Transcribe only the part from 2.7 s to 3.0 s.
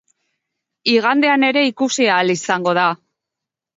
da.